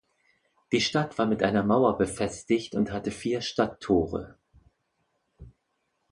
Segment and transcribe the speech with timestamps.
[0.71, 4.39] Die Stadt war mit einer Mauer befestigt und hatte vier Stadttore.